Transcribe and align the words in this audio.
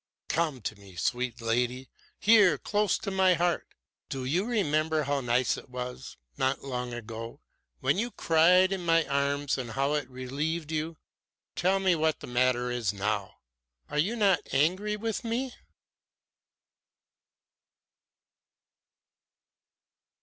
"Come 0.29 0.61
to 0.61 0.75
me, 0.75 0.95
sweet 0.95 1.41
lady 1.41 1.87
here, 2.17 2.57
close 2.57 2.97
to 2.97 3.11
my 3.11 3.35
heart. 3.35 3.67
Do 4.09 4.25
you 4.25 4.45
remember 4.45 5.03
how 5.03 5.21
nice 5.21 5.57
it 5.57 5.69
was, 5.69 6.17
not 6.39 6.63
long 6.63 6.91
ago, 6.91 7.39
when 7.81 7.99
you 7.99 8.09
cried 8.09 8.71
in 8.73 8.83
my 8.83 9.05
arms, 9.05 9.59
and 9.59 9.73
how 9.73 9.93
it 9.93 10.09
relieved 10.09 10.71
you? 10.71 10.97
Tell 11.55 11.79
me 11.79 11.93
what 11.93 12.19
the 12.19 12.25
matter 12.25 12.71
is 12.71 12.91
now. 12.91 13.41
You 13.95 14.13
are 14.13 14.15
not 14.15 14.39
angry 14.51 14.95
with 14.97 15.23
me?" 15.23 15.53